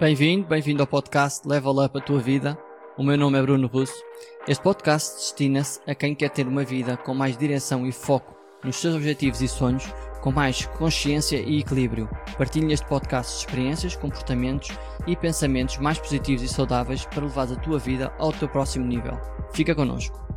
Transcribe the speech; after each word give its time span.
Bem-vindo, 0.00 0.46
bem-vindo 0.46 0.80
ao 0.80 0.86
podcast 0.86 1.46
Level 1.48 1.84
Up 1.84 1.98
a 1.98 2.00
Tua 2.00 2.20
Vida. 2.20 2.56
O 2.96 3.02
meu 3.02 3.18
nome 3.18 3.36
é 3.36 3.42
Bruno 3.42 3.66
Russo. 3.66 4.00
Este 4.46 4.62
podcast 4.62 5.16
destina-se 5.16 5.80
a 5.88 5.94
quem 5.94 6.14
quer 6.14 6.30
ter 6.30 6.46
uma 6.46 6.62
vida 6.62 6.96
com 6.96 7.12
mais 7.14 7.36
direção 7.36 7.84
e 7.84 7.90
foco 7.90 8.32
nos 8.62 8.76
seus 8.76 8.94
objetivos 8.94 9.42
e 9.42 9.48
sonhos, 9.48 9.92
com 10.20 10.30
mais 10.30 10.66
consciência 10.66 11.38
e 11.38 11.58
equilíbrio. 11.58 12.08
Partilho 12.36 12.68
neste 12.68 12.86
podcast 12.86 13.38
experiências, 13.38 13.96
comportamentos 13.96 14.70
e 15.04 15.16
pensamentos 15.16 15.78
mais 15.78 15.98
positivos 15.98 16.44
e 16.44 16.48
saudáveis 16.48 17.04
para 17.04 17.24
levar 17.24 17.52
a 17.52 17.56
tua 17.56 17.80
vida 17.80 18.12
ao 18.20 18.32
teu 18.32 18.48
próximo 18.48 18.86
nível. 18.86 19.18
Fica 19.52 19.74
connosco. 19.74 20.27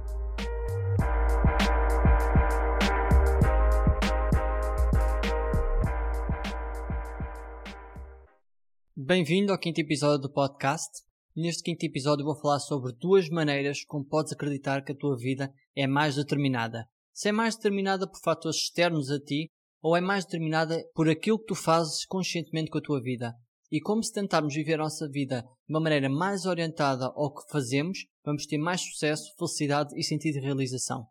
Bem-vindo 9.13 9.51
ao 9.51 9.59
quinto 9.59 9.81
episódio 9.81 10.19
do 10.19 10.31
podcast. 10.31 11.03
Neste 11.35 11.63
quinto 11.63 11.85
episódio 11.85 12.23
vou 12.23 12.33
falar 12.33 12.59
sobre 12.59 12.93
duas 12.93 13.27
maneiras 13.27 13.83
como 13.83 14.05
podes 14.05 14.31
acreditar 14.31 14.85
que 14.85 14.93
a 14.93 14.95
tua 14.95 15.17
vida 15.17 15.53
é 15.75 15.85
mais 15.85 16.15
determinada. 16.15 16.85
Se 17.11 17.27
é 17.27 17.31
mais 17.33 17.57
determinada 17.57 18.09
por 18.09 18.21
fatores 18.21 18.55
externos 18.55 19.11
a 19.11 19.19
ti 19.19 19.49
ou 19.81 19.97
é 19.97 19.99
mais 19.99 20.23
determinada 20.23 20.81
por 20.95 21.09
aquilo 21.09 21.37
que 21.37 21.47
tu 21.47 21.55
fazes 21.55 22.05
conscientemente 22.05 22.71
com 22.71 22.77
a 22.77 22.81
tua 22.81 23.01
vida. 23.01 23.33
E 23.69 23.81
como 23.81 24.01
se 24.01 24.13
tentarmos 24.13 24.55
viver 24.55 24.75
a 24.75 24.83
nossa 24.83 25.09
vida 25.09 25.41
de 25.41 25.73
uma 25.73 25.81
maneira 25.81 26.07
mais 26.07 26.45
orientada 26.45 27.07
ao 27.07 27.33
que 27.33 27.51
fazemos, 27.51 28.05
vamos 28.23 28.45
ter 28.45 28.59
mais 28.59 28.79
sucesso, 28.79 29.35
felicidade 29.37 29.93
e 29.99 30.03
sentido 30.03 30.35
de 30.35 30.45
realização. 30.45 31.05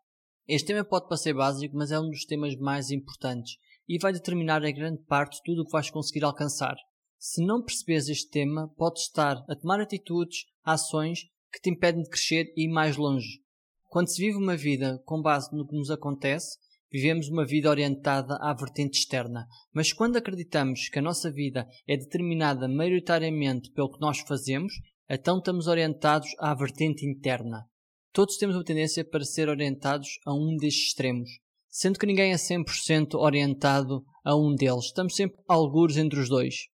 Este 0.48 0.68
tema 0.68 0.86
pode 0.86 1.06
parecer 1.06 1.34
básico, 1.34 1.76
mas 1.76 1.90
é 1.90 2.00
um 2.00 2.08
dos 2.08 2.24
temas 2.24 2.56
mais 2.56 2.90
importantes 2.90 3.58
e 3.86 3.98
vai 3.98 4.14
determinar 4.14 4.64
a 4.64 4.70
grande 4.70 5.02
parte 5.02 5.42
tudo 5.44 5.60
o 5.60 5.64
que 5.66 5.72
vais 5.72 5.90
conseguir 5.90 6.24
alcançar. 6.24 6.76
Se 7.22 7.44
não 7.44 7.62
percebes 7.62 8.08
este 8.08 8.30
tema, 8.30 8.72
podes 8.78 9.02
estar 9.02 9.44
a 9.46 9.54
tomar 9.54 9.78
atitudes, 9.78 10.46
ações 10.64 11.26
que 11.52 11.60
te 11.60 11.68
impedem 11.68 12.02
de 12.02 12.08
crescer 12.08 12.50
e 12.56 12.64
ir 12.64 12.72
mais 12.72 12.96
longe. 12.96 13.42
Quando 13.90 14.08
se 14.08 14.22
vive 14.22 14.38
uma 14.38 14.56
vida 14.56 14.98
com 15.04 15.20
base 15.20 15.54
no 15.54 15.66
que 15.68 15.76
nos 15.76 15.90
acontece, 15.90 16.56
vivemos 16.90 17.28
uma 17.28 17.44
vida 17.44 17.68
orientada 17.68 18.36
à 18.36 18.54
vertente 18.54 19.00
externa. 19.00 19.46
Mas 19.70 19.92
quando 19.92 20.16
acreditamos 20.16 20.88
que 20.88 20.98
a 20.98 21.02
nossa 21.02 21.30
vida 21.30 21.68
é 21.86 21.94
determinada 21.94 22.66
maioritariamente 22.66 23.70
pelo 23.72 23.92
que 23.92 24.00
nós 24.00 24.20
fazemos, 24.20 24.72
então 25.06 25.36
estamos 25.36 25.66
orientados 25.66 26.30
à 26.38 26.54
vertente 26.54 27.04
interna. 27.04 27.66
Todos 28.14 28.38
temos 28.38 28.56
uma 28.56 28.64
tendência 28.64 29.04
para 29.04 29.26
ser 29.26 29.50
orientados 29.50 30.08
a 30.24 30.32
um 30.32 30.56
destes 30.56 30.86
extremos, 30.86 31.28
sendo 31.68 31.98
que 31.98 32.06
ninguém 32.06 32.32
é 32.32 32.36
100% 32.36 33.12
orientado 33.16 34.02
a 34.24 34.34
um 34.34 34.54
deles. 34.54 34.86
Estamos 34.86 35.14
sempre 35.14 35.38
algures 35.46 35.98
entre 35.98 36.18
os 36.18 36.30
dois. 36.30 36.70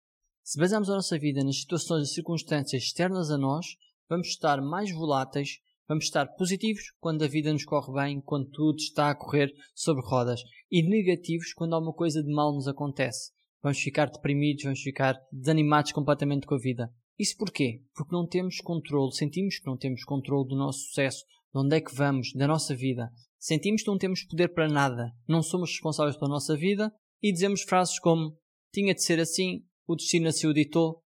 Se 0.45 0.59
basearmos 0.59 0.89
a 0.89 0.95
nossa 0.95 1.17
vida 1.17 1.41
nas 1.41 1.61
situações 1.61 2.09
e 2.09 2.13
circunstâncias 2.13 2.83
externas 2.83 3.31
a 3.31 3.37
nós, 3.37 3.65
vamos 4.09 4.27
estar 4.27 4.61
mais 4.61 4.91
voláteis, 4.91 5.59
vamos 5.87 6.03
estar 6.03 6.27
positivos 6.35 6.91
quando 6.99 7.23
a 7.23 7.27
vida 7.29 7.53
nos 7.53 7.63
corre 7.63 7.93
bem, 7.93 8.19
quando 8.19 8.49
tudo 8.49 8.75
está 8.77 9.09
a 9.09 9.15
correr 9.15 9.53
sobre 9.73 10.05
rodas, 10.05 10.41
e 10.69 10.83
negativos 10.83 11.53
quando 11.53 11.73
alguma 11.73 11.93
coisa 11.93 12.21
de 12.21 12.29
mal 12.29 12.53
nos 12.53 12.67
acontece. 12.67 13.31
Vamos 13.61 13.79
ficar 13.79 14.09
deprimidos, 14.09 14.65
vamos 14.65 14.81
ficar 14.81 15.17
desanimados 15.31 15.93
completamente 15.93 16.45
com 16.45 16.55
a 16.55 16.59
vida. 16.59 16.93
Isso 17.17 17.37
porquê? 17.37 17.81
Porque 17.95 18.13
não 18.13 18.27
temos 18.27 18.59
controle, 18.59 19.15
sentimos 19.15 19.59
que 19.59 19.65
não 19.65 19.77
temos 19.77 20.03
controle 20.03 20.49
do 20.49 20.57
nosso 20.57 20.79
sucesso, 20.87 21.23
de 21.53 21.59
onde 21.61 21.77
é 21.77 21.79
que 21.79 21.95
vamos, 21.95 22.33
da 22.33 22.47
nossa 22.49 22.75
vida. 22.75 23.09
Sentimos 23.39 23.81
que 23.81 23.87
não 23.87 23.97
temos 23.97 24.25
poder 24.25 24.49
para 24.49 24.67
nada, 24.67 25.13
não 25.25 25.41
somos 25.41 25.71
responsáveis 25.71 26.17
pela 26.17 26.31
nossa 26.31 26.53
vida 26.57 26.93
e 27.21 27.31
dizemos 27.31 27.61
frases 27.61 27.97
como 27.97 28.37
tinha 28.73 28.93
de 28.93 29.01
ser 29.01 29.21
assim, 29.21 29.63
o 29.87 29.95
destino 29.95 30.27
assim 30.27 30.47
o 30.47 30.53
ditou. 30.53 31.01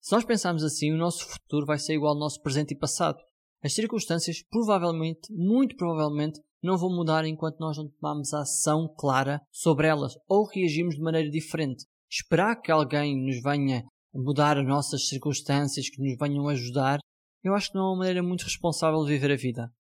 Se 0.00 0.12
nós 0.12 0.24
pensarmos 0.24 0.62
assim, 0.62 0.92
o 0.92 0.96
nosso 0.96 1.26
futuro 1.26 1.66
vai 1.66 1.78
ser 1.78 1.94
igual 1.94 2.14
ao 2.14 2.18
nosso 2.18 2.40
presente 2.40 2.72
e 2.72 2.78
passado. 2.78 3.18
As 3.62 3.74
circunstâncias, 3.74 4.42
provavelmente, 4.50 5.32
muito 5.32 5.76
provavelmente, 5.76 6.40
não 6.62 6.76
vão 6.76 6.90
mudar 6.90 7.24
enquanto 7.24 7.58
nós 7.58 7.76
não 7.76 7.88
tomarmos 7.88 8.32
ação 8.32 8.92
clara 8.96 9.40
sobre 9.50 9.86
elas 9.86 10.14
ou 10.28 10.46
reagirmos 10.46 10.96
de 10.96 11.02
maneira 11.02 11.30
diferente. 11.30 11.84
Esperar 12.10 12.56
que 12.56 12.70
alguém 12.70 13.16
nos 13.16 13.42
venha 13.42 13.84
mudar 14.14 14.58
as 14.58 14.66
nossas 14.66 15.08
circunstâncias, 15.08 15.88
que 15.90 16.00
nos 16.00 16.16
venham 16.18 16.48
ajudar, 16.48 16.98
eu 17.42 17.54
acho 17.54 17.70
que 17.70 17.76
não 17.76 17.86
é 17.86 17.88
uma 17.90 17.98
maneira 17.98 18.22
muito 18.22 18.44
responsável 18.44 19.04
de 19.04 19.12
viver 19.12 19.32
a 19.32 19.36
vida. 19.36 19.72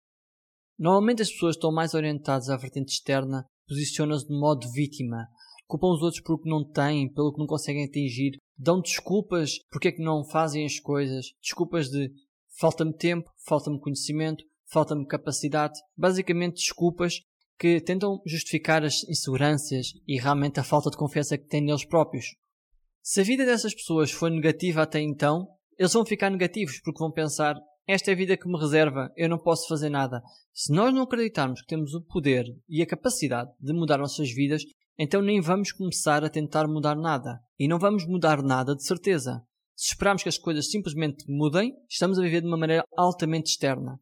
Normalmente 0.78 1.22
as 1.22 1.32
pessoas 1.32 1.56
estão 1.56 1.72
mais 1.72 1.94
orientadas 1.94 2.50
à 2.50 2.58
vertente 2.58 2.94
externa, 2.94 3.46
posicionam-se 3.68 4.28
de 4.28 4.38
modo 4.38 4.70
vítima, 4.72 5.28
culpam 5.68 5.88
os 5.88 6.02
outros 6.02 6.22
pelo 6.22 6.40
que 6.40 6.50
não 6.50 6.64
têm, 6.64 7.12
pelo 7.12 7.34
que 7.34 7.40
não 7.40 7.48
conseguem 7.48 7.86
atingir, 7.86 8.38
dão 8.58 8.82
desculpas 8.82 9.60
porque 9.70 9.90
é 9.90 9.92
que 9.92 10.04
não 10.04 10.24
fazem 10.24 10.66
as 10.66 10.80
coisas, 10.80 11.28
desculpas 11.42 11.90
de 11.90 12.12
falta-me 12.60 12.94
tempo, 12.94 13.30
falta-me 13.46 13.80
conhecimento, 13.80 14.44
falta-me 14.72 15.06
capacidade, 15.06 15.80
basicamente 15.98 16.56
desculpas 16.56 17.22
que 17.58 17.80
tentam 17.82 18.22
justificar 18.26 18.84
as 18.84 19.04
inseguranças 19.10 19.94
e 20.08 20.20
realmente 20.20 20.60
a 20.60 20.64
falta 20.64 20.90
de 20.90 20.98
confiança 20.98 21.38
que 21.38 21.48
têm 21.48 21.62
neles 21.62 21.86
próprios. 21.86 22.36
Se 23.02 23.22
a 23.22 23.24
vida 23.24 23.46
dessas 23.46 23.74
pessoas 23.74 24.12
foi 24.12 24.30
negativa 24.30 24.82
até 24.82 25.00
então, 25.00 25.48
eles 25.78 25.94
vão 25.94 26.06
ficar 26.06 26.30
negativos 26.30 26.80
porque 26.84 27.00
vão 27.00 27.12
pensar 27.12 27.56
esta 27.88 28.10
é 28.10 28.14
a 28.14 28.18
vida 28.18 28.36
que 28.36 28.48
me 28.48 28.60
reserva, 28.60 29.12
eu 29.16 29.30
não 29.30 29.38
posso 29.38 29.68
fazer 29.68 29.90
nada. 29.90 30.24
Se 30.52 30.74
nós 30.74 30.92
não 30.92 31.04
acreditarmos 31.04 31.62
que 31.62 31.68
temos 31.68 31.94
o 31.94 32.02
poder 32.02 32.46
e 32.68 32.82
a 32.82 32.86
capacidade 32.86 33.52
de 33.60 33.74
mudar 33.74 34.00
nossas 34.00 34.32
vidas, 34.32 34.64
então 34.98 35.22
nem 35.22 35.42
vamos 35.42 35.72
começar 35.72 36.24
a 36.24 36.30
tentar 36.30 36.68
mudar 36.68 36.96
nada. 36.96 37.40
E 37.60 37.68
não 37.68 37.80
vamos 37.80 38.06
mudar 38.06 38.42
nada 38.42 38.76
de 38.76 38.84
certeza. 38.84 39.42
Se 39.76 39.92
esperarmos 39.92 40.24
que 40.24 40.30
as 40.30 40.38
coisas 40.38 40.70
simplesmente 40.70 41.26
mudem, 41.28 41.74
estamos 41.90 42.18
a 42.18 42.22
viver 42.22 42.42
de 42.42 42.48
uma 42.48 42.58
maneira 42.58 42.84
altamente 42.98 43.52
externa. 43.52 44.00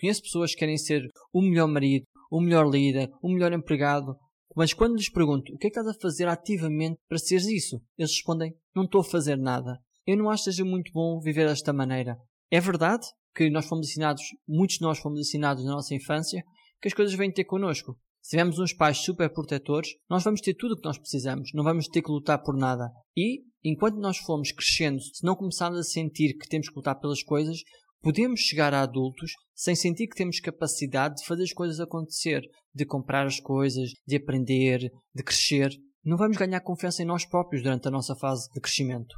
Conheço 0.00 0.22
pessoas 0.22 0.52
que 0.52 0.58
querem 0.58 0.78
ser 0.78 1.02
o 1.32 1.42
melhor 1.42 1.66
marido, 1.66 2.06
o 2.30 2.40
melhor 2.40 2.68
líder, 2.68 3.10
o 3.22 3.28
melhor 3.28 3.52
empregado, 3.52 4.16
mas 4.56 4.72
quando 4.72 4.96
lhes 4.96 5.10
pergunto 5.10 5.54
o 5.54 5.56
que 5.58 5.66
é 5.66 5.70
que 5.70 5.78
estás 5.78 5.86
a 5.86 6.00
fazer 6.00 6.26
ativamente 6.26 6.98
para 7.08 7.18
seres 7.18 7.46
isso, 7.46 7.80
eles 7.96 8.12
respondem: 8.12 8.54
Não 8.74 8.84
estou 8.84 9.02
a 9.02 9.04
fazer 9.04 9.36
nada. 9.36 9.78
Eu 10.06 10.16
não 10.16 10.30
acho 10.30 10.44
que 10.44 10.50
seja 10.50 10.64
muito 10.64 10.90
bom 10.92 11.20
viver 11.20 11.46
desta 11.46 11.72
maneira. 11.72 12.16
É 12.50 12.60
verdade 12.60 13.06
que 13.34 13.50
nós 13.50 13.66
fomos 13.66 13.88
ensinados, 13.88 14.22
muitos 14.48 14.78
de 14.78 14.82
nós 14.82 14.98
fomos 14.98 15.20
ensinados 15.20 15.64
na 15.64 15.72
nossa 15.72 15.94
infância, 15.94 16.42
que 16.80 16.88
as 16.88 16.94
coisas 16.94 17.14
vêm 17.14 17.30
ter 17.30 17.44
connosco. 17.44 17.96
Se 18.28 18.32
tivermos 18.32 18.58
uns 18.58 18.74
pais 18.74 18.98
super 18.98 19.32
protetores, 19.32 19.88
nós 20.06 20.22
vamos 20.22 20.42
ter 20.42 20.52
tudo 20.52 20.74
o 20.74 20.76
que 20.76 20.84
nós 20.84 20.98
precisamos, 20.98 21.48
não 21.54 21.64
vamos 21.64 21.88
ter 21.88 22.02
que 22.02 22.10
lutar 22.10 22.42
por 22.42 22.54
nada. 22.54 22.90
E, 23.16 23.40
enquanto 23.64 23.96
nós 23.96 24.18
formos 24.18 24.52
crescendo, 24.52 25.00
se 25.00 25.24
não 25.24 25.34
começarmos 25.34 25.78
a 25.78 25.82
sentir 25.82 26.36
que 26.36 26.46
temos 26.46 26.68
que 26.68 26.76
lutar 26.76 27.00
pelas 27.00 27.22
coisas, 27.22 27.56
podemos 28.02 28.40
chegar 28.40 28.74
a 28.74 28.82
adultos 28.82 29.32
sem 29.54 29.74
sentir 29.74 30.08
que 30.08 30.14
temos 30.14 30.40
capacidade 30.40 31.14
de 31.14 31.24
fazer 31.24 31.44
as 31.44 31.54
coisas 31.54 31.80
acontecer, 31.80 32.42
de 32.74 32.84
comprar 32.84 33.26
as 33.26 33.40
coisas, 33.40 33.92
de 34.06 34.16
aprender, 34.16 34.90
de 35.14 35.22
crescer. 35.22 35.70
Não 36.04 36.18
vamos 36.18 36.36
ganhar 36.36 36.60
confiança 36.60 37.02
em 37.02 37.06
nós 37.06 37.24
próprios 37.24 37.62
durante 37.62 37.88
a 37.88 37.90
nossa 37.90 38.14
fase 38.14 38.46
de 38.52 38.60
crescimento. 38.60 39.16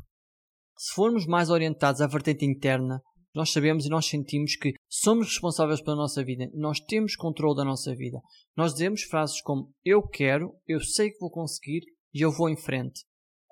Se 0.79 0.95
formos 0.95 1.27
mais 1.27 1.51
orientados 1.51 2.01
à 2.01 2.07
vertente 2.07 2.45
interna, 2.45 3.03
nós 3.35 3.53
sabemos 3.53 3.87
e 3.87 3.89
nós 3.89 4.07
sentimos 4.07 4.57
que 4.57 4.75
somos 4.89 5.29
responsáveis 5.29 5.81
pela 5.81 5.97
nossa 5.97 6.25
vida, 6.25 6.51
nós 6.53 6.81
temos 6.81 7.15
controle 7.15 7.57
da 7.57 7.65
nossa 7.65 7.95
vida. 7.95 8.21
Nós 8.57 8.73
dizemos 8.73 9.03
frases 9.03 9.41
como 9.41 9.73
eu 9.85 10.03
quero, 10.03 10.55
eu 10.67 10.81
sei 10.81 11.11
que 11.11 11.21
vou 11.21 11.31
conseguir 11.31 11.83
e 12.13 12.21
eu 12.21 12.33
vou 12.33 12.49
em 12.49 12.57
frente. 12.57 13.05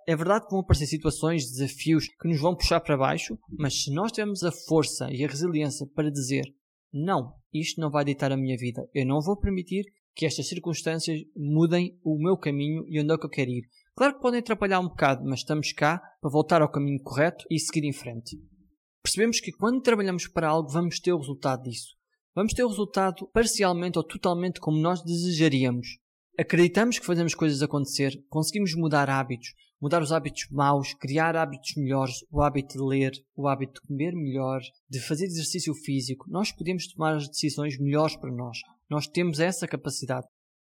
É 0.07 0.17
verdade 0.17 0.47
que 0.47 0.51
vão 0.51 0.61
aparecer 0.61 0.87
situações, 0.87 1.51
desafios 1.51 2.09
que 2.09 2.29
nos 2.29 2.41
vão 2.41 2.57
puxar 2.57 2.81
para 2.81 2.97
baixo, 2.97 3.39
mas 3.59 3.83
se 3.83 3.93
nós 3.93 4.11
tivermos 4.11 4.43
a 4.43 4.51
força 4.51 5.09
e 5.13 5.25
a 5.25 5.29
resiliência 5.29 5.87
para 5.95 6.11
dizer 6.11 6.45
não, 6.93 7.35
isto 7.53 7.81
não 7.81 7.91
vai 7.91 8.05
ditar 8.05 8.33
a 8.33 8.37
minha 8.37 8.57
vida, 8.57 8.89
eu 8.95 9.07
não 9.07 9.21
vou 9.21 9.37
permitir 9.39 9.85
que 10.15 10.27
estas 10.27 10.49
circunstâncias 10.49 11.21
mudem 11.37 11.97
o 12.03 12.19
meu 12.19 12.37
caminho 12.37 12.85
e 12.89 12.99
onde 12.99 13.13
é 13.13 13.19
que 13.19 13.27
eu 13.27 13.31
quero 13.31 13.51
ir. 13.51 13.69
Claro 13.95 14.15
que 14.15 14.23
podem 14.23 14.41
atrapalhar 14.41 14.81
um 14.81 14.89
bocado, 14.89 15.23
mas 15.25 15.41
estamos 15.41 15.73
cá 15.73 16.01
para 16.21 16.31
voltar 16.31 16.63
ao 16.63 16.71
caminho 16.71 17.01
correto 17.03 17.45
e 17.51 17.61
seguir 17.61 17.87
em 17.87 17.93
frente 17.93 18.37
percebemos 19.09 19.41
que 19.41 19.53
quando 19.53 19.81
trabalhamos 19.81 20.29
para 20.29 20.49
algo 20.49 20.69
vamos 20.69 21.01
ter 21.01 21.15
o 21.15 21.19
resultado 21.19 21.63
disso. 21.63 21.97
Vamos 22.35 22.53
ter 22.53 22.63
o 22.63 22.69
resultado 22.69 23.27
parcialmente 23.33 23.97
ou 23.97 24.05
totalmente 24.05 24.61
como 24.61 24.79
nós 24.79 25.03
desejaríamos. 25.03 25.97
Acreditamos 26.39 26.99
que 26.99 27.07
fazemos 27.07 27.35
coisas 27.35 27.63
acontecer, 27.63 28.23
conseguimos 28.29 28.75
mudar 28.75 29.09
hábitos, 29.09 29.55
mudar 29.81 30.03
os 30.03 30.13
hábitos 30.13 30.47
maus, 30.51 30.93
criar 30.93 31.37
hábitos 31.37 31.73
melhores, 31.77 32.17
o 32.31 32.43
hábito 32.43 32.77
de 32.77 32.85
ler, 32.85 33.13
o 33.35 33.49
hábito 33.49 33.81
de 33.81 33.89
comer 33.89 34.13
melhor, 34.13 34.61
de 34.89 35.01
fazer 35.01 35.25
exercício 35.25 35.75
físico. 35.75 36.27
Nós 36.29 36.53
podemos 36.53 36.87
tomar 36.87 37.17
as 37.17 37.29
decisões 37.29 37.79
melhores 37.79 38.15
para 38.15 38.31
nós. 38.31 38.59
Nós 38.91 39.07
temos 39.07 39.41
essa 39.41 39.67
capacidade. 39.67 40.27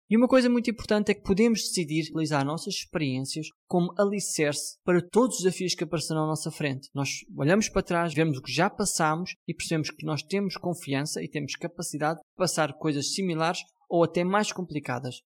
E 0.09 0.17
uma 0.17 0.29
coisa 0.29 0.49
muito 0.49 0.71
importante 0.71 1.11
é 1.11 1.15
que 1.15 1.25
podemos 1.25 1.63
decidir 1.63 2.11
utilizar 2.11 2.45
nossas 2.45 2.75
experiências 2.75 3.49
como 3.67 3.93
alicerce 3.99 4.79
para 4.85 5.03
todos 5.03 5.39
os 5.39 5.43
desafios 5.43 5.75
que 5.75 5.83
aparecerão 5.83 6.23
à 6.23 6.27
nossa 6.29 6.49
frente. 6.49 6.89
Nós 6.95 7.09
olhamos 7.37 7.69
para 7.69 7.83
trás, 7.83 8.15
vemos 8.15 8.39
o 8.39 8.43
que 8.43 8.53
já 8.53 8.71
passamos 8.71 9.35
e 9.49 9.53
percebemos 9.53 9.91
que 9.91 10.07
nós 10.07 10.23
temos 10.23 10.57
confiança 10.57 11.21
e 11.21 11.29
temos 11.29 11.57
capacidade 11.57 12.21
de 12.21 12.25
passar 12.37 12.75
coisas 12.75 13.15
similares 13.15 13.63
ou 13.91 14.05
até 14.05 14.23
mais 14.23 14.53
complicadas. 14.53 15.17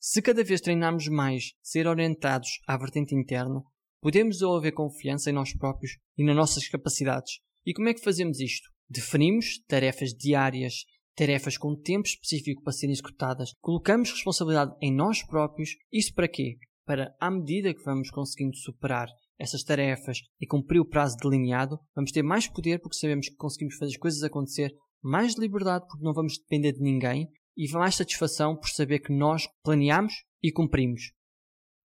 Se 0.00 0.20
cada 0.20 0.42
vez 0.42 0.60
treinarmos 0.60 1.06
mais 1.06 1.52
ser 1.62 1.86
orientados 1.86 2.48
à 2.66 2.76
vertente 2.76 3.14
interna, 3.14 3.62
podemos 4.00 4.36
desenvolver 4.36 4.72
confiança 4.72 5.30
em 5.30 5.34
nós 5.34 5.56
próprios 5.56 5.98
e 6.18 6.24
nas 6.24 6.34
nossas 6.34 6.68
capacidades. 6.68 7.38
E 7.64 7.72
como 7.72 7.88
é 7.88 7.94
que 7.94 8.02
fazemos 8.02 8.40
isto? 8.40 8.68
Definimos 8.88 9.60
tarefas 9.68 10.10
diárias, 10.10 10.84
tarefas 11.16 11.56
com 11.56 11.74
tempo 11.74 12.06
específico 12.06 12.62
para 12.62 12.72
serem 12.72 12.92
executadas, 12.92 13.52
colocamos 13.60 14.10
responsabilidade 14.10 14.76
em 14.80 14.94
nós 14.94 15.22
próprios. 15.26 15.70
Isso 15.90 16.14
para 16.14 16.28
quê? 16.28 16.58
Para, 16.84 17.16
à 17.18 17.30
medida 17.30 17.74
que 17.74 17.82
vamos 17.82 18.10
conseguindo 18.10 18.56
superar 18.56 19.08
essas 19.38 19.64
tarefas 19.64 20.18
e 20.40 20.46
cumprir 20.46 20.80
o 20.80 20.88
prazo 20.88 21.16
delineado, 21.16 21.78
vamos 21.94 22.12
ter 22.12 22.22
mais 22.22 22.46
poder 22.46 22.80
porque 22.80 22.96
sabemos 22.96 23.28
que 23.28 23.36
conseguimos 23.36 23.76
fazer 23.76 23.92
as 23.92 23.98
coisas 23.98 24.22
acontecer, 24.22 24.72
mais 25.02 25.36
liberdade 25.36 25.86
porque 25.88 26.04
não 26.04 26.12
vamos 26.12 26.38
depender 26.38 26.72
de 26.72 26.80
ninguém 26.80 27.28
e 27.56 27.70
mais 27.72 27.96
satisfação 27.96 28.56
por 28.56 28.68
saber 28.68 29.00
que 29.00 29.12
nós 29.12 29.48
planeamos 29.64 30.12
e 30.42 30.52
cumprimos. 30.52 31.12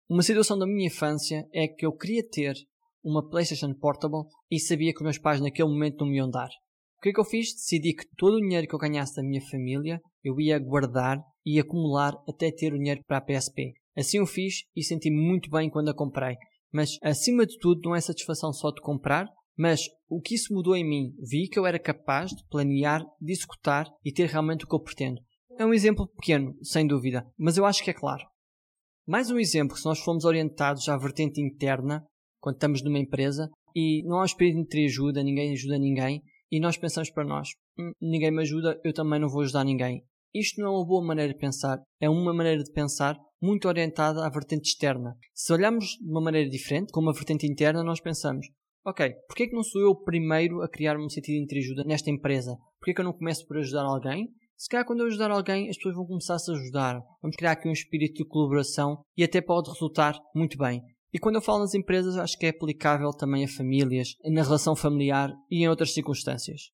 Uma 0.09 0.21
situação 0.21 0.57
da 0.59 0.67
minha 0.67 0.87
infância 0.87 1.47
é 1.53 1.67
que 1.67 1.85
eu 1.85 1.93
queria 1.93 2.27
ter 2.27 2.55
uma 3.03 3.27
PlayStation 3.27 3.73
Portable 3.73 4.23
e 4.51 4.59
sabia 4.59 4.93
que 4.93 5.03
meus 5.03 5.17
pais 5.17 5.41
naquele 5.41 5.69
momento 5.69 5.99
não 5.99 6.07
me 6.07 6.17
iam 6.17 6.29
dar. 6.29 6.49
Que 7.03 7.09
é 7.09 7.11
que 7.11 7.19
eu 7.19 7.25
fiz? 7.25 7.53
Decidi 7.53 7.93
que 7.93 8.05
todo 8.15 8.35
o 8.35 8.39
dinheiro 8.39 8.65
que 8.65 8.73
eu 8.73 8.79
ganhasse 8.79 9.17
da 9.17 9.21
minha 9.21 9.41
família 9.41 9.99
eu 10.23 10.39
ia 10.39 10.57
guardar 10.57 11.19
e 11.45 11.59
acumular 11.59 12.13
até 12.25 12.49
ter 12.49 12.73
o 12.73 12.77
dinheiro 12.77 13.01
para 13.05 13.17
a 13.17 13.21
PSP. 13.21 13.73
Assim 13.93 14.19
eu 14.19 14.25
fiz 14.25 14.63
e 14.73 14.81
senti-me 14.81 15.21
muito 15.21 15.49
bem 15.49 15.69
quando 15.69 15.89
a 15.89 15.93
comprei. 15.93 16.37
Mas 16.71 16.91
acima 17.03 17.45
de 17.45 17.57
tudo 17.59 17.81
não 17.83 17.93
é 17.93 17.99
satisfação 17.99 18.53
só 18.53 18.71
de 18.71 18.79
comprar, 18.79 19.27
mas 19.57 19.81
o 20.07 20.21
que 20.21 20.35
isso 20.35 20.53
mudou 20.53 20.77
em 20.77 20.87
mim? 20.87 21.13
Vi 21.29 21.49
que 21.49 21.59
eu 21.59 21.65
era 21.65 21.77
capaz 21.77 22.31
de 22.31 22.41
planear, 22.47 23.03
de 23.19 23.33
executar 23.33 23.85
e 24.01 24.09
ter 24.09 24.29
realmente 24.29 24.63
o 24.63 24.67
que 24.69 24.73
eu 24.73 24.79
pretendo. 24.79 25.19
É 25.59 25.65
um 25.65 25.73
exemplo 25.73 26.07
pequeno, 26.07 26.55
sem 26.61 26.87
dúvida, 26.87 27.29
mas 27.37 27.57
eu 27.57 27.65
acho 27.65 27.83
que 27.83 27.89
é 27.89 27.93
claro. 27.93 28.23
Mais 29.05 29.29
um 29.29 29.37
exemplo, 29.37 29.75
se 29.75 29.83
nós 29.83 29.99
formos 29.99 30.23
orientados 30.23 30.87
à 30.87 30.95
vertente 30.95 31.41
interna, 31.41 32.01
quando 32.39 32.55
estamos 32.55 32.81
numa 32.81 32.97
empresa, 32.97 33.49
e 33.75 34.01
não 34.05 34.19
há 34.19 34.21
um 34.21 34.25
espírito 34.25 34.69
de 34.69 34.85
ajuda, 34.85 35.21
ninguém 35.21 35.51
ajuda 35.51 35.77
ninguém, 35.77 36.21
e 36.53 36.59
nós 36.59 36.77
pensamos 36.77 37.09
para 37.09 37.25
nós, 37.25 37.49
hum, 37.79 37.93
ninguém 37.99 38.29
me 38.29 38.43
ajuda, 38.43 38.79
eu 38.83 38.93
também 38.93 39.19
não 39.19 39.27
vou 39.27 39.41
ajudar 39.41 39.63
ninguém. 39.63 40.03
Isto 40.31 40.61
não 40.61 40.67
é 40.67 40.69
uma 40.77 40.85
boa 40.85 41.03
maneira 41.03 41.33
de 41.33 41.39
pensar, 41.39 41.81
é 41.99 42.07
uma 42.07 42.31
maneira 42.31 42.63
de 42.63 42.71
pensar 42.71 43.17
muito 43.41 43.67
orientada 43.67 44.23
à 44.23 44.29
vertente 44.29 44.69
externa. 44.69 45.17
Se 45.33 45.51
olharmos 45.51 45.97
de 45.99 46.07
uma 46.07 46.21
maneira 46.21 46.47
diferente, 46.47 46.91
com 46.91 47.01
uma 47.01 47.11
vertente 47.11 47.47
interna, 47.47 47.83
nós 47.83 47.99
pensamos, 47.99 48.45
ok, 48.85 49.15
porquê 49.27 49.43
é 49.45 49.47
que 49.47 49.55
não 49.55 49.63
sou 49.63 49.81
eu 49.81 49.89
o 49.89 50.03
primeiro 50.03 50.61
a 50.61 50.69
criar-me 50.69 51.03
um 51.03 51.09
sentido 51.09 51.43
de 51.43 51.57
ajuda 51.57 51.83
nesta 51.85 52.11
empresa? 52.11 52.55
Porquê 52.77 52.91
é 52.91 52.93
que 52.93 53.01
eu 53.01 53.05
não 53.05 53.13
começo 53.13 53.47
por 53.47 53.57
ajudar 53.57 53.85
alguém? 53.85 54.27
Se 54.55 54.69
calhar 54.69 54.85
quando 54.85 54.99
eu 54.99 55.07
ajudar 55.07 55.31
alguém, 55.31 55.69
as 55.69 55.77
pessoas 55.77 55.95
vão 55.95 56.05
começar 56.05 56.35
a 56.35 56.39
se 56.39 56.51
ajudar. 56.51 57.01
Vamos 57.19 57.35
criar 57.35 57.53
aqui 57.53 57.67
um 57.67 57.71
espírito 57.73 58.23
de 58.23 58.29
colaboração 58.29 59.01
e 59.17 59.23
até 59.23 59.41
pode 59.41 59.71
resultar 59.71 60.15
muito 60.35 60.55
bem. 60.55 60.83
E 61.13 61.19
quando 61.19 61.35
eu 61.35 61.41
falo 61.41 61.59
nas 61.59 61.75
empresas, 61.75 62.17
acho 62.17 62.37
que 62.39 62.47
é 62.47 62.49
aplicável 62.49 63.11
também 63.11 63.45
a 63.45 63.47
famílias, 63.47 64.15
na 64.25 64.41
relação 64.41 64.75
familiar 64.75 65.31
e 65.49 65.63
em 65.63 65.67
outras 65.67 65.93
circunstâncias. 65.93 66.71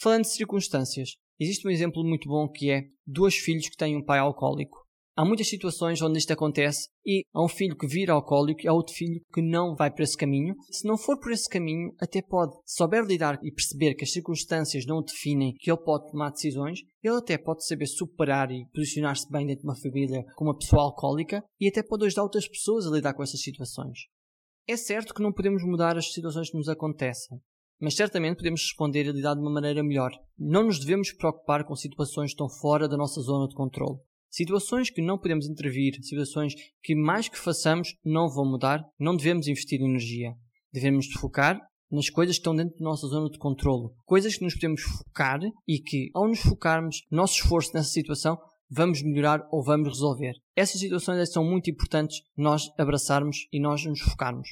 Falando 0.00 0.22
de 0.22 0.30
circunstâncias, 0.30 1.10
existe 1.38 1.66
um 1.66 1.70
exemplo 1.70 2.02
muito 2.02 2.28
bom 2.28 2.48
que 2.48 2.70
é 2.70 2.82
dois 3.06 3.36
filhos 3.36 3.68
que 3.68 3.76
têm 3.76 3.96
um 3.96 4.04
pai 4.04 4.18
alcoólico. 4.18 4.85
Há 5.18 5.24
muitas 5.24 5.48
situações 5.48 6.02
onde 6.02 6.18
isto 6.18 6.30
acontece 6.30 6.90
e 7.02 7.22
há 7.32 7.42
um 7.42 7.48
filho 7.48 7.74
que 7.74 7.86
vira 7.86 8.12
alcoólico 8.12 8.60
e 8.62 8.68
há 8.68 8.72
outro 8.74 8.94
filho 8.94 9.22
que 9.32 9.40
não 9.40 9.74
vai 9.74 9.90
por 9.90 10.02
esse 10.02 10.14
caminho. 10.14 10.54
Se 10.70 10.86
não 10.86 10.98
for 10.98 11.18
por 11.18 11.32
esse 11.32 11.48
caminho, 11.48 11.94
até 11.98 12.20
pode, 12.20 12.52
souber 12.66 13.02
lidar 13.02 13.38
e 13.42 13.50
perceber 13.50 13.94
que 13.94 14.04
as 14.04 14.12
circunstâncias 14.12 14.84
não 14.84 14.98
o 14.98 15.02
definem, 15.02 15.54
que 15.58 15.70
ele 15.70 15.80
pode 15.80 16.10
tomar 16.10 16.32
decisões, 16.32 16.80
ele 17.02 17.16
até 17.16 17.38
pode 17.38 17.66
saber 17.66 17.86
superar 17.86 18.50
e 18.50 18.66
posicionar-se 18.74 19.26
bem 19.30 19.46
dentro 19.46 19.62
de 19.62 19.68
uma 19.68 19.80
família 19.80 20.22
com 20.36 20.44
uma 20.44 20.58
pessoa 20.58 20.82
alcoólica 20.82 21.42
e 21.58 21.66
até 21.66 21.82
pode 21.82 22.04
ajudar 22.04 22.22
outras 22.22 22.46
pessoas 22.46 22.86
a 22.86 22.90
lidar 22.90 23.14
com 23.14 23.22
essas 23.22 23.40
situações. 23.40 24.00
É 24.68 24.76
certo 24.76 25.14
que 25.14 25.22
não 25.22 25.32
podemos 25.32 25.62
mudar 25.64 25.96
as 25.96 26.12
situações 26.12 26.50
que 26.50 26.58
nos 26.58 26.68
acontecem, 26.68 27.40
mas 27.80 27.94
certamente 27.94 28.36
podemos 28.36 28.60
responder 28.60 29.06
e 29.06 29.12
lidar 29.12 29.32
de 29.32 29.40
uma 29.40 29.52
maneira 29.52 29.82
melhor. 29.82 30.10
Não 30.38 30.64
nos 30.64 30.78
devemos 30.78 31.10
preocupar 31.12 31.64
com 31.64 31.74
situações 31.74 32.32
que 32.32 32.34
estão 32.34 32.50
fora 32.50 32.86
da 32.86 32.98
nossa 32.98 33.22
zona 33.22 33.48
de 33.48 33.54
controle. 33.54 33.98
Situações 34.36 34.90
que 34.90 35.00
não 35.00 35.16
podemos 35.16 35.46
intervir, 35.46 35.94
situações 36.02 36.52
que 36.82 36.94
mais 36.94 37.26
que 37.26 37.38
façamos 37.38 37.96
não 38.04 38.28
vão 38.28 38.44
mudar, 38.44 38.84
não 39.00 39.16
devemos 39.16 39.48
investir 39.48 39.80
energia. 39.80 40.34
Devemos 40.70 41.10
focar 41.12 41.58
nas 41.90 42.10
coisas 42.10 42.36
que 42.36 42.40
estão 42.40 42.54
dentro 42.54 42.76
da 42.76 42.84
nossa 42.84 43.06
zona 43.06 43.30
de 43.30 43.38
controlo. 43.38 43.94
Coisas 44.04 44.36
que 44.36 44.44
nos 44.44 44.52
podemos 44.52 44.82
focar 44.82 45.40
e 45.66 45.78
que, 45.78 46.10
ao 46.14 46.28
nos 46.28 46.40
focarmos 46.40 46.98
nosso 47.10 47.36
esforço 47.36 47.70
nessa 47.72 47.88
situação, 47.88 48.36
vamos 48.68 49.02
melhorar 49.02 49.40
ou 49.50 49.64
vamos 49.64 49.88
resolver. 49.88 50.34
Essas 50.54 50.82
situações 50.82 51.18
é 51.18 51.24
são 51.24 51.42
muito 51.42 51.70
importantes 51.70 52.20
nós 52.36 52.64
abraçarmos 52.76 53.48
e 53.50 53.58
nós 53.58 53.86
nos 53.86 54.02
focarmos. 54.02 54.50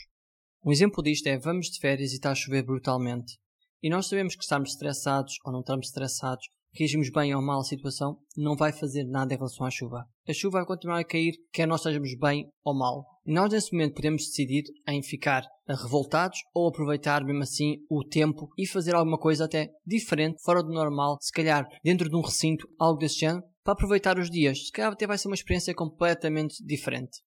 Um 0.64 0.72
exemplo 0.72 1.02
disto 1.02 1.26
é 1.26 1.36
vamos 1.36 1.66
de 1.66 1.78
férias 1.78 2.12
e 2.12 2.14
está 2.14 2.31
a 2.31 2.34
chover 2.34 2.62
brutalmente. 2.62 3.34
E 3.82 3.90
nós 3.90 4.06
sabemos 4.06 4.34
que 4.34 4.44
estamos 4.44 4.70
estressados 4.70 5.34
ou 5.44 5.52
não 5.52 5.60
estamos 5.60 5.88
estressados, 5.88 6.46
reagimos 6.75 7.09
bem 7.11 7.35
ou 7.35 7.41
mal 7.41 7.61
à 7.61 7.65
situação, 7.65 8.19
não 8.37 8.56
vai 8.56 8.73
fazer 8.73 9.05
nada 9.05 9.32
em 9.32 9.37
relação 9.37 9.67
à 9.67 9.71
chuva. 9.71 10.05
A 10.29 10.32
chuva 10.32 10.59
vai 10.59 10.67
continuar 10.67 10.99
a 10.99 11.05
cair, 11.05 11.35
quer 11.53 11.67
nós 11.67 11.81
estejamos 11.81 12.17
bem 12.19 12.49
ou 12.65 12.76
mal. 12.76 13.06
Nós 13.25 13.53
nesse 13.53 13.73
momento 13.73 13.94
podemos 13.94 14.26
decidir 14.26 14.65
em 14.88 15.03
ficar 15.03 15.44
revoltados 15.69 16.38
ou 16.55 16.69
aproveitar 16.69 17.25
mesmo 17.25 17.43
assim 17.43 17.76
o 17.88 18.03
tempo 18.05 18.49
e 18.59 18.67
fazer 18.67 18.94
alguma 18.94 19.19
coisa 19.19 19.44
até 19.44 19.71
diferente, 19.87 20.43
fora 20.43 20.62
do 20.62 20.73
normal, 20.73 21.17
se 21.21 21.32
calhar 21.32 21.67
dentro 21.82 22.09
de 22.09 22.17
um 22.17 22.21
recinto, 22.21 22.67
algo 22.79 22.99
desse 22.99 23.20
género, 23.20 23.44
para 23.62 23.73
aproveitar 23.73 24.19
os 24.19 24.31
dias. 24.31 24.67
Se 24.67 24.73
calhar 24.73 24.93
até 24.93 25.06
vai 25.06 25.17
ser 25.17 25.29
uma 25.29 25.35
experiência 25.35 25.75
completamente 25.75 26.56
diferente. 26.65 27.20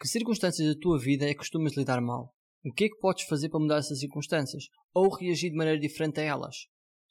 Que 0.00 0.06
circunstâncias 0.06 0.66
da 0.66 0.80
tua 0.80 0.98
vida 0.98 1.26
é 1.26 1.30
que 1.30 1.38
costumas 1.38 1.76
lidar 1.76 2.00
mal? 2.00 2.32
O 2.64 2.72
que 2.72 2.84
é 2.84 2.88
que 2.88 2.98
podes 2.98 3.26
fazer 3.26 3.48
para 3.48 3.60
mudar 3.60 3.78
essas 3.78 4.00
circunstâncias? 4.00 4.64
Ou 4.94 5.14
reagir 5.14 5.50
de 5.50 5.56
maneira 5.56 5.78
diferente 5.78 6.20
a 6.20 6.24
elas? 6.24 6.56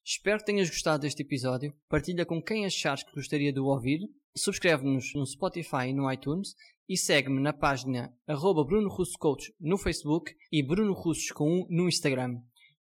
Espero 0.09 0.39
que 0.39 0.45
tenhas 0.45 0.69
gostado 0.69 1.01
deste 1.01 1.21
episódio. 1.21 1.75
Partilha 1.89 2.25
com 2.25 2.41
quem 2.41 2.65
achares 2.65 3.03
que 3.03 3.13
gostaria 3.13 3.51
de 3.51 3.59
o 3.59 3.65
ouvir. 3.65 3.99
Subscreve-nos 4.37 5.13
no 5.13 5.25
Spotify 5.25 5.89
e 5.89 5.93
no 5.93 6.09
iTunes. 6.09 6.55
E 6.87 6.95
segue-me 6.95 7.41
na 7.41 7.51
página 7.51 8.13
arroba 8.25 8.63
Bruno 8.63 8.87
Russo 8.87 9.17
Coach 9.19 9.53
no 9.59 9.77
Facebook 9.77 10.33
e 10.49 10.63
Bruno 10.63 10.93
Russos 10.93 11.31
com 11.31 11.59
um 11.59 11.67
no 11.69 11.89
Instagram. 11.89 12.41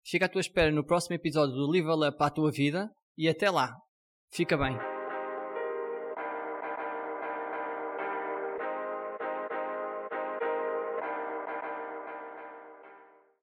Fica 0.05 0.27
à 0.27 0.29
tua 0.29 0.43
espera 0.43 0.71
no 0.71 0.85
próximo 0.85 1.15
episódio 1.15 1.55
do 1.55 1.71
Level 1.71 2.07
Up 2.07 2.19
à 2.21 2.29
tua 2.29 2.51
vida 2.51 2.91
e 3.17 3.27
até 3.27 3.51
lá. 3.51 3.75
Fica 4.31 4.59
bem. 4.59 4.98